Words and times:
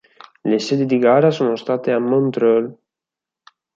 Le 0.51 0.57
sedi 0.59 0.87
di 0.87 0.97
gara 0.97 1.29
sono 1.29 1.55
state 1.55 1.91
a 1.91 1.99
Montréal. 1.99 2.75